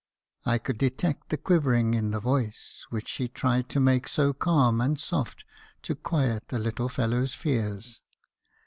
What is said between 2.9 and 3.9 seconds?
she tried to